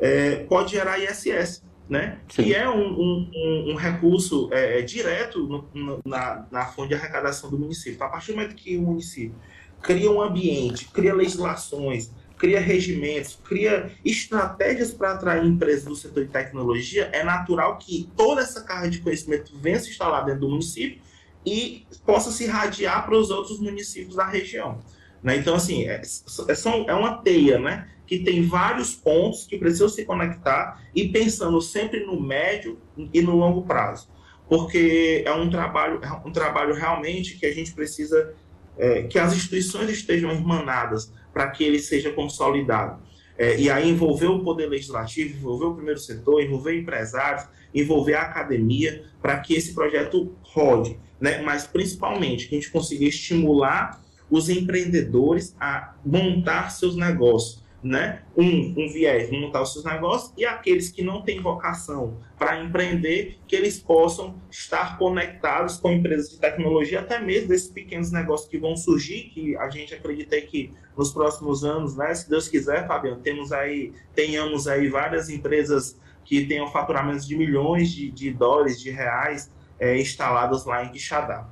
[0.00, 2.18] é, pode gerar ISS né?
[2.26, 7.50] que é um, um, um recurso é, é, direto no, na, na fonte de arrecadação
[7.50, 8.02] do município.
[8.02, 9.34] A partir do momento que o município
[9.82, 16.30] cria um ambiente, cria legislações, cria regimentos, cria estratégias para atrair empresas do setor de
[16.30, 21.00] tecnologia, é natural que toda essa carga de conhecimento venha se instalar dentro do município
[21.44, 24.80] e possa se irradiar para os outros municípios da região.
[25.22, 25.36] Né?
[25.36, 27.88] Então, assim, é, é, é uma teia, né?
[28.06, 32.78] Que tem vários pontos que precisam se conectar e pensando sempre no médio
[33.12, 34.08] e no longo prazo.
[34.48, 38.34] Porque é um trabalho, é um trabalho realmente que a gente precisa
[38.78, 43.02] é, que as instituições estejam irmanadas para que ele seja consolidado.
[43.38, 48.22] É, e aí envolver o poder legislativo, envolver o primeiro setor, envolver empresários, envolver a
[48.22, 50.98] academia, para que esse projeto rode.
[51.20, 51.42] Né?
[51.42, 58.22] Mas principalmente que a gente consiga estimular os empreendedores a montar seus negócios, né?
[58.36, 63.38] Um, um viés montar os seus negócios e aqueles que não têm vocação para empreender,
[63.46, 68.58] que eles possam estar conectados com empresas de tecnologia, até mesmo desses pequenos negócios que
[68.58, 72.14] vão surgir, que a gente acredita que nos próximos anos, né?
[72.14, 77.90] Se Deus quiser, Fabiano, temos aí, tenhamos aí várias empresas que tenham faturamentos de milhões
[77.90, 81.46] de, de dólares, de reais, é, instaladas lá em Quixadá.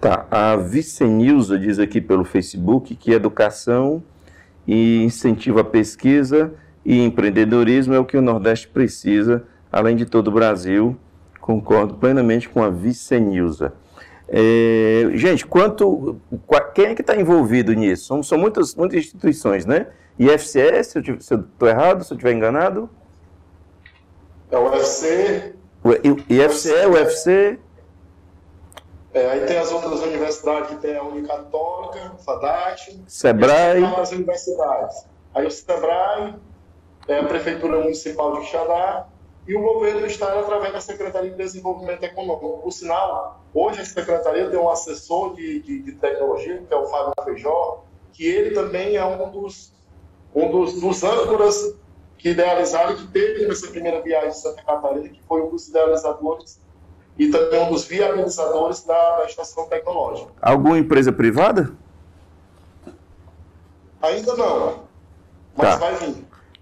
[0.00, 4.02] Tá, a Vicenilza diz aqui pelo Facebook que educação
[4.66, 6.52] e incentivo à pesquisa
[6.84, 10.96] e empreendedorismo é o que o Nordeste precisa, além de todo o Brasil.
[11.40, 13.72] Concordo plenamente com a Vicenilza.
[14.28, 16.20] É, gente, quanto,
[16.74, 18.06] quem é que está envolvido nisso?
[18.06, 19.88] São, são muitas, muitas instituições, né?
[20.18, 22.88] IFCE, se eu estou errado, se eu estiver enganado?
[24.50, 25.54] É o UFC.
[25.82, 25.92] O
[26.28, 27.58] IFCE, UFC.
[29.16, 33.82] É, aí tem as outras universidades, que tem a Unicatólica, FADAT, Sebrae.
[33.82, 35.06] as universidades.
[35.34, 36.34] Aí o Sebrae,
[37.08, 39.06] é a Prefeitura Municipal de Quixadá
[39.48, 42.60] e o governo do Estado através da Secretaria de Desenvolvimento Econômico.
[42.62, 46.84] Por sinal, hoje a Secretaria tem um assessor de, de, de tecnologia, que é o
[46.84, 49.72] Fábio Feijó, que ele também é um dos,
[50.34, 51.74] um dos, dos âncoras
[52.18, 56.65] que idealizaram, que teve nessa primeira viagem de Santa Catarina, que foi um dos idealizadores
[57.18, 60.30] e também um dos viabilizadores da, da estação tecnológica.
[60.40, 61.72] Alguma empresa privada?
[64.02, 64.84] Ainda não,
[65.56, 65.76] mas tá.
[65.76, 66.14] vai vir.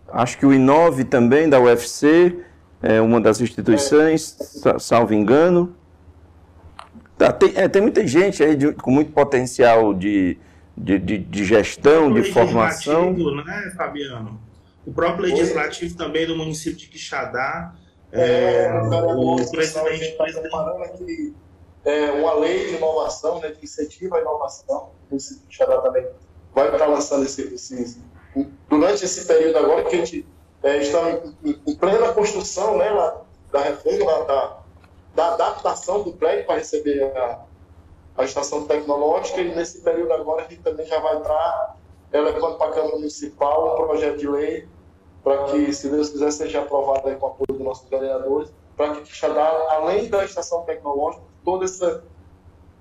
[0.09, 2.45] Acho que o Inove também, da UFC,
[2.81, 4.79] é uma das instituições, é.
[4.79, 5.75] salvo engano.
[7.19, 10.39] Tá, tem, é, tem muita gente aí de, com muito potencial de,
[10.77, 13.13] de, de, de gestão, de formação.
[13.13, 14.41] Né, Fabiano?
[14.87, 15.97] O próprio legislativo Oi.
[15.97, 17.75] também do município de Quixadá.
[18.15, 21.35] É, é, o, o presidente está preparando aqui
[21.85, 24.91] é, uma lei de inovação, né, que incentiva a inovação.
[25.11, 26.07] O Quixadá também
[26.55, 28.01] vai estar lançando esse, esse,
[28.69, 30.27] durante esse período agora que a gente
[30.63, 31.11] é, está
[31.45, 34.59] em, em, plena construção né, lá, da reforma, da,
[35.17, 37.41] da adaptação do prédio para receber a,
[38.17, 41.77] a estação tecnológica e nesse período agora a gente também já vai estar
[42.13, 44.69] elevando para a Câmara Municipal um projeto de lei
[45.25, 48.95] para que, se Deus quiser, seja aprovado aí com o apoio dos nossos vereadores, para
[48.95, 52.01] que Quixadá, além da estação tecnológica, todo esse,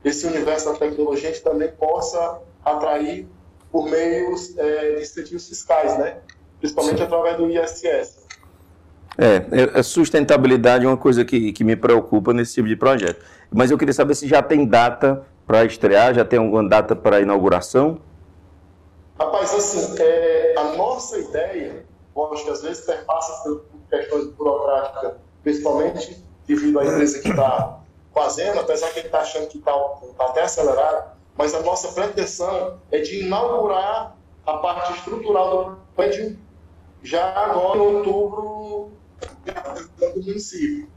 [0.03, 3.27] esse universo da tecnologia, a gente também possa atrair
[3.71, 6.17] por meios é, de incentivos fiscais, né?
[6.59, 7.03] principalmente Sim.
[7.03, 8.23] através do ISS.
[9.17, 13.23] É, a sustentabilidade é uma coisa que, que me preocupa nesse tipo de projeto.
[13.51, 17.21] Mas eu queria saber se já tem data para estrear, já tem alguma data para
[17.21, 17.99] inauguração?
[19.19, 21.85] Rapaz, assim, é, a nossa ideia,
[22.31, 27.79] acho que às vezes perpassa por questões burocráticas, principalmente devido à empresa que está
[28.13, 32.77] fazendo, apesar que ele está achando que está tá até acelerado, mas a nossa pretensão
[32.91, 36.37] é de inaugurar a parte estrutural do prédio
[37.01, 38.91] já agora em outubro
[39.99, 40.87] do município.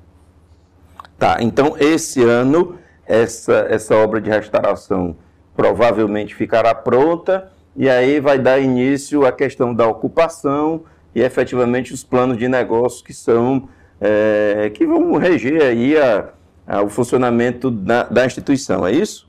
[1.19, 5.17] Tá, então esse ano essa, essa obra de restauração
[5.55, 10.85] provavelmente ficará pronta e aí vai dar início à questão da ocupação
[11.17, 16.31] e efetivamente os planos de negócio que são é, que vão reger aí a,
[16.67, 19.27] a, o funcionamento da, da instituição, é isso?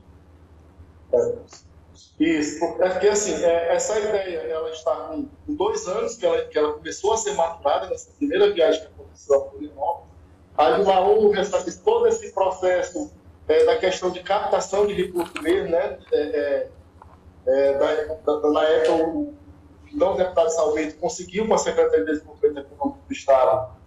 [1.10, 1.32] É.
[2.20, 6.58] Isso, é porque assim, é, essa ideia, ela está com, dois anos que ela, que
[6.58, 10.10] ela começou a ser maturada nessa primeira viagem que aconteceu a Florianópolis.
[10.58, 13.10] Aí lá houve essa, todo esse processo
[13.48, 15.96] é, da questão de captação de recursos mesmo, né?
[16.12, 16.68] É, é,
[17.46, 19.32] é da, da, na época, o
[19.92, 23.78] então, deputado Salveito conseguiu com a Secretaria de Desenvolvimento Econômico do Estado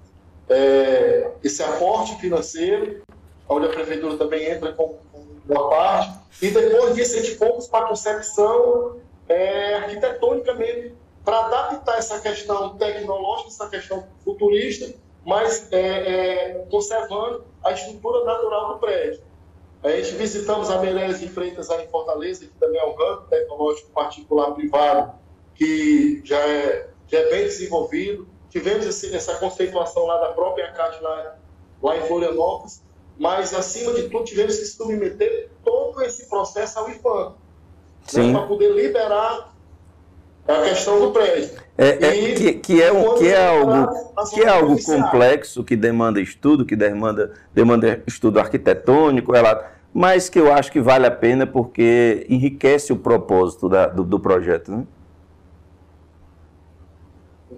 [0.49, 3.01] é, esse aporte financeiro,
[3.47, 6.11] onde a Prefeitura também entra com, com uma parte,
[6.41, 8.97] e depois disso a gente fomos para a concepção
[9.29, 14.93] é, arquitetônica mesmo, para adaptar essa questão tecnológica, essa questão futurista,
[15.25, 19.21] mas é, é, conservando a estrutura natural do prédio.
[19.83, 23.27] A gente visitamos a Meireles de Freitas aí em Fortaleza, que também é um campo
[23.29, 25.13] tecnológico particular privado,
[25.61, 28.27] que já é, já é bem desenvolvido.
[28.49, 31.35] Tivemos esse, essa conceituação lá da própria CAT lá,
[31.83, 32.81] lá em Florianópolis,
[33.19, 37.33] mas, acima de tudo, tivemos que submeter todo esse processo ao IFAM,
[38.13, 39.53] né, para poder liberar
[40.47, 41.51] a questão do prédio.
[41.77, 46.19] É, é que, que, é, um, que é algo, que é algo complexo, que demanda
[46.19, 49.31] estudo, que demanda, demanda estudo arquitetônico,
[49.93, 54.19] mas que eu acho que vale a pena porque enriquece o propósito da, do, do
[54.19, 54.71] projeto.
[54.71, 54.87] Né?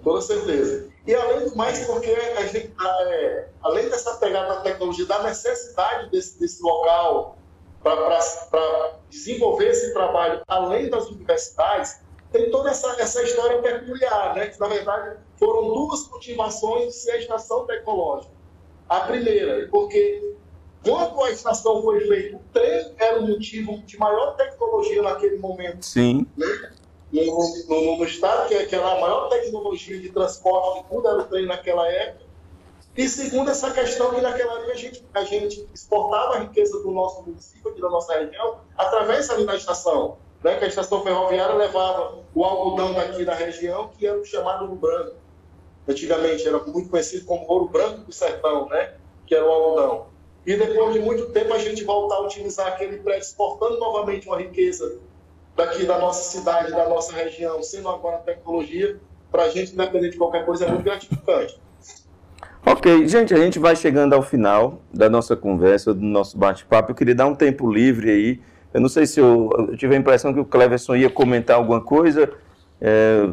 [0.04, 0.88] Com toda certeza.
[1.06, 6.10] E além do mais, porque a gente, é, além dessa pegada da tecnologia, da necessidade
[6.10, 7.38] desse, desse local
[7.82, 14.48] para desenvolver esse trabalho além das universidades, tem toda essa, essa história peculiar, né?
[14.48, 18.32] que na verdade foram duas motivações de ser a estação tecnológica.
[18.88, 20.34] A primeira, porque
[20.82, 25.84] quando a estação foi feita, o trem era o motivo de maior tecnologia naquele momento.
[25.84, 26.26] Sim.
[26.36, 26.72] Né?
[27.14, 31.24] No, no, no estado, que, era a maior tecnologia de transporte de tudo era o
[31.24, 32.24] trem naquela época.
[32.96, 36.90] E segundo, essa questão que naquela época a gente, a gente exportava a riqueza do
[36.90, 40.18] nosso município, aqui da nossa região, através ali da estação.
[40.42, 40.56] Né?
[40.58, 44.76] Que a estação ferroviária levava o algodão daqui da região, que era o chamado ouro
[44.76, 45.16] branco.
[45.88, 48.94] Antigamente era muito conhecido como ouro branco do sertão, né?
[49.26, 50.06] que era o algodão.
[50.46, 54.36] E depois de muito tempo a gente voltar a utilizar aquele prédio, exportando novamente uma
[54.36, 55.00] riqueza
[55.56, 58.96] daqui da nossa cidade, da nossa região, sendo agora tecnologia,
[59.30, 61.58] para a gente, independente de qualquer coisa, é muito gratificante.
[62.66, 66.92] Ok, gente, a gente vai chegando ao final da nossa conversa, do nosso bate-papo.
[66.92, 68.40] Eu queria dar um tempo livre aí.
[68.72, 71.80] Eu não sei se eu, eu tive a impressão que o Cleverson ia comentar alguma
[71.80, 72.30] coisa.
[72.80, 73.28] É,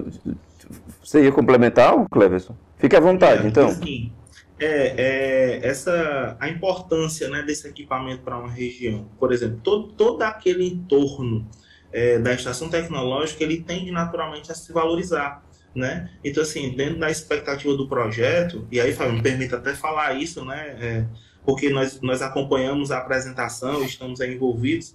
[1.02, 2.56] você ia complementar algo, Cleverson?
[2.78, 3.70] Fique à vontade, é, então.
[3.70, 4.12] Sim.
[4.60, 9.08] É, é, essa a importância né, desse equipamento para uma região.
[9.18, 11.48] Por exemplo, todo, todo aquele entorno
[11.92, 15.44] é, da estação tecnológica, ele tende naturalmente a se valorizar.
[15.74, 16.10] Né?
[16.22, 20.44] Então, assim, dentro da expectativa do projeto, e aí, Fábio, me permita até falar isso,
[20.44, 20.76] né?
[20.78, 21.06] É,
[21.46, 24.94] porque nós, nós acompanhamos a apresentação, estamos envolvidos.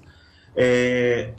[0.55, 1.33] É,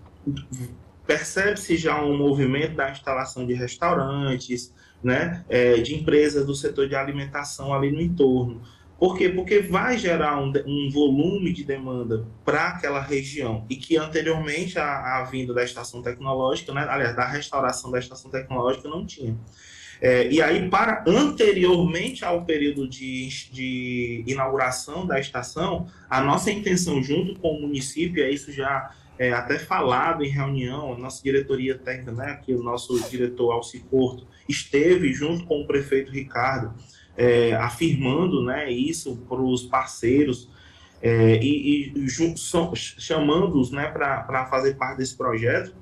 [1.05, 6.95] percebe-se já um movimento da instalação de restaurantes, né, é, de empresas do setor de
[6.95, 8.62] alimentação ali no entorno.
[9.00, 9.30] Por quê?
[9.30, 15.18] Porque vai gerar um, um volume de demanda para aquela região e que anteriormente a,
[15.18, 19.38] a, vinda da estação tecnológica, né, aliás, da restauração da estação tecnológica não tinha.
[20.02, 27.02] É, e aí, para anteriormente ao período de, de inauguração da estação, a nossa intenção
[27.02, 31.78] junto com o município, é isso já é, até falado em reunião, a nossa diretoria
[31.78, 36.74] técnica, né, aqui o nosso diretor Alci Porto, esteve junto com o prefeito Ricardo,
[37.18, 40.49] é, afirmando né, isso para os parceiros
[41.01, 42.09] é, e, e
[42.76, 45.76] chamando-os né, para fazer parte desse projeto,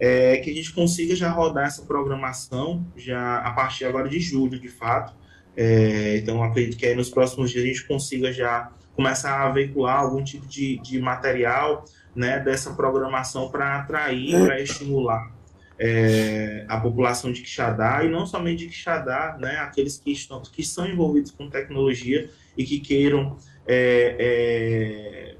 [0.00, 4.58] é, que a gente consiga já rodar essa programação já a partir agora de julho,
[4.58, 5.14] de fato.
[5.56, 10.22] É, então, acredito que nos próximos dias a gente consiga já começar a veicular algum
[10.22, 11.84] tipo de, de material
[12.14, 15.37] né, dessa programação para atrair, para estimular
[15.78, 20.64] é, a população de Quixadá e não somente de Quixadá, né, aqueles que estão que
[20.64, 25.34] são envolvidos com tecnologia e que queiram é, é,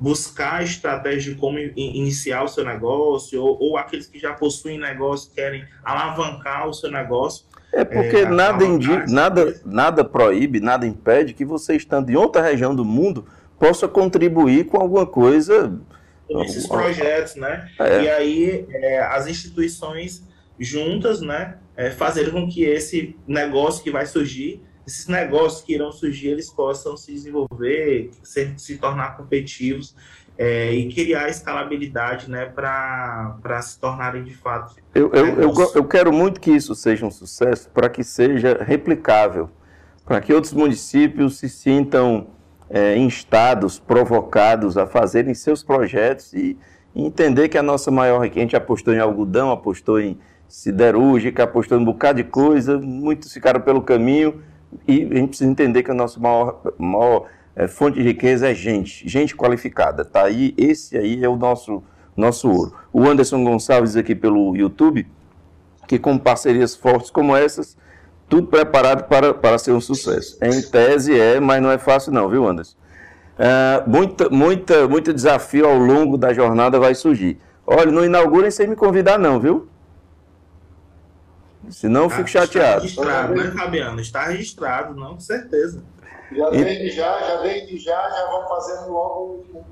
[0.00, 5.32] buscar estratégia de como iniciar o seu negócio ou, ou, aqueles que já possuem negócio
[5.32, 7.46] querem alavancar o seu negócio.
[7.72, 8.64] É porque é, nada,
[9.08, 13.26] nada, nada proíbe, nada impede que você estando em outra região do mundo
[13.58, 15.78] possa contribuir com alguma coisa
[16.28, 17.70] esses projetos, né?
[17.78, 18.02] É.
[18.02, 20.22] E aí é, as instituições
[20.58, 25.92] juntas, né, é, fazer com que esse negócio que vai surgir, esses negócios que irão
[25.92, 29.94] surgir, eles possam se desenvolver, se, se tornar competitivos
[30.36, 34.76] é, e criar escalabilidade, né, para se tornarem de fato.
[34.94, 39.50] Eu, eu, eu, eu quero muito que isso seja um sucesso, para que seja replicável,
[40.04, 42.28] para que outros municípios se sintam
[42.70, 46.56] é, instados, provocados a fazerem seus projetos e,
[46.94, 51.82] entender que a nossa maior a gente apostou em algodão, apostou em siderúrgica, apostou em
[51.82, 54.42] um bocado de coisa, muitos ficaram pelo caminho
[54.86, 58.54] e a gente precisa entender que a nossa maior, maior é, fonte de riqueza é
[58.54, 61.82] gente, gente qualificada, tá aí, esse aí é o nosso,
[62.16, 62.74] nosso ouro.
[62.92, 65.06] O Anderson Gonçalves aqui pelo YouTube,
[65.86, 67.76] que com parcerias fortes como essas,
[68.28, 70.36] tudo preparado para, para ser um sucesso.
[70.42, 72.76] Em tese é, mas não é fácil não, viu, Anderson?
[73.38, 77.40] Uh, muita, muita, muito desafio ao longo da jornada vai surgir.
[77.66, 79.68] Olha, não inaugurem sem me convidar não, viu?
[81.70, 82.86] Senão eu fico ah, chateado.
[82.86, 84.00] Está registrado, né, Fabiano?
[84.00, 85.82] Está registrado, não, com certeza.
[86.32, 89.62] Já desde já, já desde já, já vamos fazendo logo um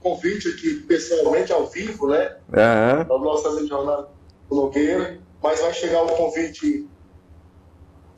[0.00, 2.36] convite aqui pessoalmente, ao vivo, né?
[2.48, 3.04] Uhum.
[3.04, 4.12] Para o nosso amigo jornal
[4.50, 5.18] Nogueira.
[5.42, 6.86] Mas vai chegar o um convite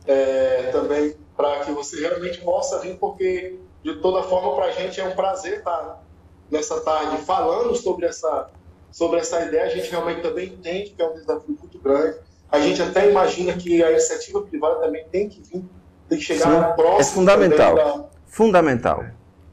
[0.07, 5.01] é, também para que você realmente possa vir, porque de toda forma para a gente
[5.01, 6.03] é um prazer estar
[6.51, 8.51] nessa tarde falando sobre essa,
[8.91, 9.65] sobre essa ideia.
[9.65, 12.19] A gente realmente também entende que é um desafio muito grande.
[12.51, 15.65] A gente até imagina que a iniciativa privada também tem que vir,
[16.09, 17.01] tem que chegar Sim, próximo.
[17.01, 17.75] É fundamental.
[17.75, 19.05] Da, fundamental.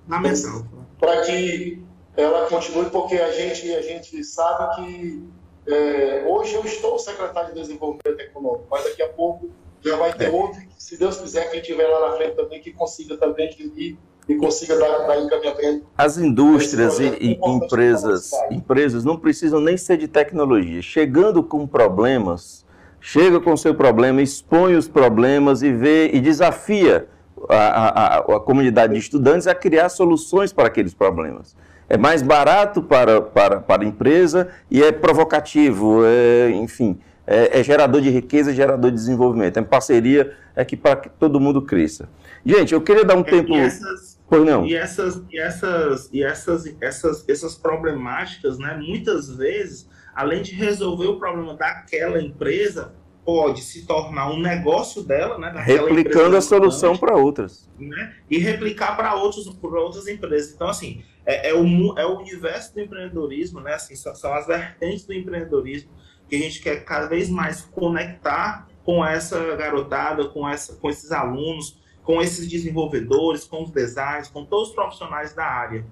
[0.06, 0.66] Fundamental.
[1.00, 1.82] Para que
[2.18, 5.30] ela continue, porque a gente, a gente sabe que
[5.68, 9.50] é, hoje eu estou secretário de Desenvolvimento Econômico, mas daqui a pouco
[9.84, 10.30] já vai ter é.
[10.30, 14.36] outro, se Deus quiser, quem estiver lá na frente também, que consiga também ir e
[14.36, 15.86] consiga dar, dar encaminhamento.
[15.98, 20.82] As indústrias e, e empresas, empresas não precisam nem ser de tecnologia.
[20.82, 22.66] Chegando com problemas,
[23.02, 27.08] chega com seu problema, expõe os problemas e vê e desafia
[27.48, 31.56] a, a, a, comunidade de estudantes a criar soluções para aqueles problemas.
[31.88, 37.00] É mais barato para, para, para a empresa e é provocativo, é, enfim
[37.30, 39.58] é, é gerador de riqueza, gerador de desenvolvimento.
[39.58, 42.10] É parceria é que para que todo mundo cresça.
[42.44, 43.54] Gente, eu queria dar um é, tempo.
[43.54, 44.66] E essas, pois não.
[44.66, 51.06] E essas, e essas, e essas, essas, essas problemáticas, né, muitas vezes, além de resolver
[51.06, 55.54] o problema daquela empresa, pode se tornar um negócio dela, né?
[55.64, 57.70] Replicando a solução para outras.
[57.78, 58.16] Né?
[58.28, 60.56] E replicar para outros, outras empresas.
[60.56, 61.64] Então, assim, é, é, o,
[61.96, 63.76] é o universo do empreendedorismo, né?
[63.76, 65.92] Assim, são, são as vertentes do empreendedorismo
[66.30, 71.12] que a gente quer cada vez mais conectar com essa garotada, com, essa, com esses
[71.12, 75.86] alunos, com esses desenvolvedores, com os designers, com todos os profissionais da área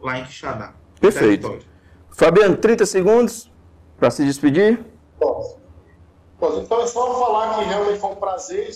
[0.00, 0.74] lá em Quixadá.
[1.00, 1.48] Perfeito.
[1.48, 1.72] Território.
[2.10, 3.50] Fabiano, 30 segundos
[3.98, 4.84] para se despedir.
[5.18, 5.58] Bom,
[6.58, 8.68] então é só falar que realmente foi um prazer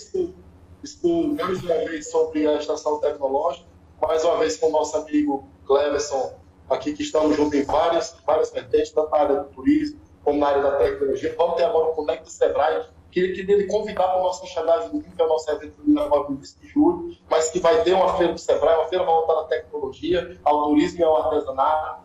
[0.83, 3.65] expor mais uma vez sobre a estação tecnológica,
[4.01, 6.33] mais uma vez com o nosso amigo Cleverson,
[6.69, 10.47] aqui que estamos juntos em várias, várias vertentes, tanto na área do turismo, como na
[10.47, 11.33] área da tecnologia.
[11.37, 15.01] Vamos ter agora o Conecta Sebrae, que ele queria convidar para o nosso Enxadagem do
[15.01, 18.33] que é o nosso evento no início de julho, mas que vai ter uma feira
[18.33, 22.01] do Sebrae, uma feira voltada à tecnologia, ao turismo e ao artesanato.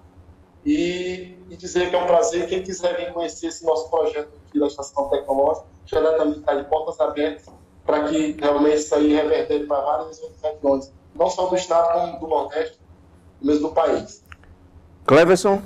[0.64, 2.47] e, e, dizer que é um prazer.
[2.47, 6.62] Quem quiser vir conhecer esse nosso projeto aqui da Estação Tecnológica, já também está de
[6.68, 7.53] portas abertas
[7.85, 12.20] para que realmente isso aí revertere para várias outras regiões, não só do estado, como
[12.20, 12.79] do Nordeste,
[13.43, 14.25] mesmo do país.
[15.07, 15.61] Cleverson?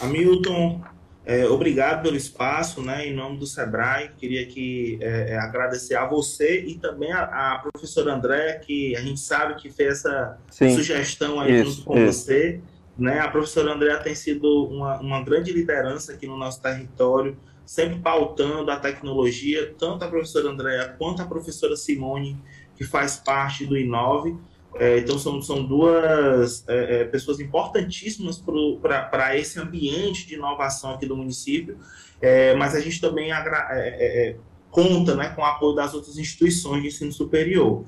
[0.00, 0.80] Hamilton,
[1.26, 3.08] é, obrigado pelo espaço, né?
[3.08, 7.24] Em nome do Sebrae, queria aqui é, é, agradecer a você e também a,
[7.54, 10.76] a, professora André, que a gente sabe que fez essa Sim.
[10.76, 12.22] sugestão aí isso, junto com isso.
[12.22, 12.60] você.
[12.96, 13.18] Né?
[13.18, 18.70] A professora André tem sido uma, uma grande liderança aqui no nosso território, sempre pautando
[18.70, 22.40] a tecnologia, tanto a professora Andréa quanto a professora Simone,
[22.76, 24.36] que faz parte do Inove.
[24.78, 28.42] É, então, são, são duas é, é pessoas importantíssimas
[28.80, 31.78] para esse ambiente de inovação aqui do município,
[32.20, 34.36] é, mas a gente também é, é,
[34.70, 37.84] conta né, com o apoio das outras instituições de ensino superior.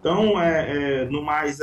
[0.00, 0.32] Então,
[1.10, 1.60] no mais,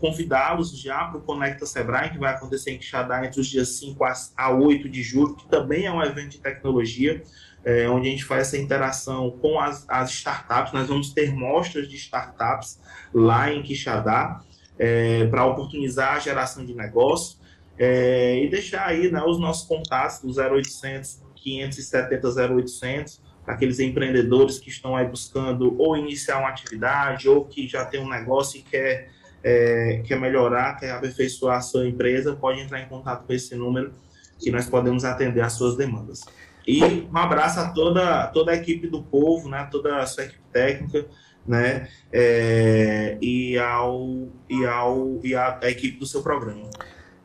[0.00, 4.04] convidá-los já para o Conecta Sebrae, que vai acontecer em Quixadá entre os dias 5
[4.36, 7.22] a 8 de julho, que também é um evento de tecnologia,
[7.66, 10.72] é, onde a gente faz essa interação com as, as, startups.
[10.72, 12.80] Nós vamos ter mostras de startups
[13.12, 14.40] lá em Quixadá,
[14.78, 17.38] é, para oportunizar a geração de negócio
[17.78, 24.96] e deixar aí né, os nossos contatos do 0800 570 0800 aqueles empreendedores que estão
[24.96, 29.08] aí buscando ou iniciar uma atividade ou que já tem um negócio e quer,
[29.42, 33.92] é, quer melhorar, quer aperfeiçoar a sua empresa, pode entrar em contato com esse número
[34.38, 36.24] que nós podemos atender às suas demandas.
[36.66, 40.42] E um abraço a toda, toda a equipe do povo, né, toda a sua equipe
[40.52, 41.06] técnica,
[41.46, 46.68] né, é, e, ao, e, ao, e a, a equipe do seu programa.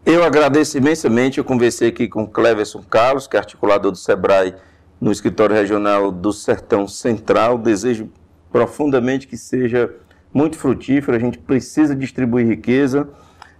[0.05, 4.55] Eu agradeço imensamente, eu conversei aqui com Cleverson Carlos, que é articulador do SEBRAE
[4.99, 7.57] no escritório regional do Sertão Central.
[7.57, 8.09] Desejo
[8.51, 9.91] profundamente que seja
[10.33, 11.17] muito frutífero.
[11.17, 13.09] A gente precisa distribuir riqueza.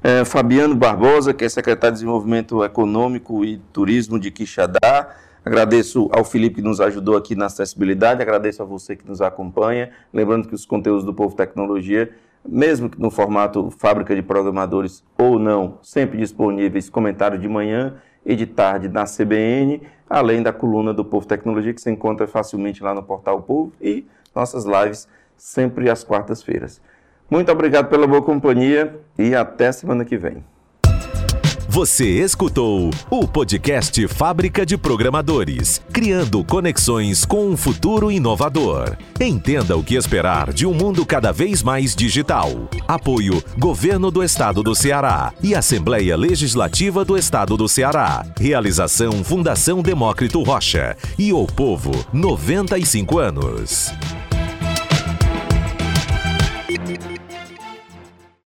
[0.04, 5.16] É, Fabiano Barbosa, que é secretário de Desenvolvimento Econômico e Turismo de Quixadá.
[5.44, 9.90] Agradeço ao Felipe que nos ajudou aqui na acessibilidade, agradeço a você que nos acompanha.
[10.14, 12.12] Lembrando que os conteúdos do Povo Tecnologia,
[12.48, 18.36] mesmo que no formato fábrica de programadores ou não, sempre disponíveis, comentário de manhã e
[18.36, 22.94] de tarde na CBN, além da coluna do Povo Tecnologia, que se encontra facilmente lá
[22.94, 26.80] no portal Povo, e nossas lives sempre às quartas-feiras.
[27.28, 30.44] Muito obrigado pela boa companhia e até semana que vem.
[31.72, 38.98] Você escutou o podcast Fábrica de Programadores, criando conexões com um futuro inovador.
[39.22, 42.50] Entenda o que esperar de um mundo cada vez mais digital.
[42.86, 48.26] Apoio Governo do Estado do Ceará e Assembleia Legislativa do Estado do Ceará.
[48.38, 53.94] Realização Fundação Demócrito Rocha e O Povo, 95 anos.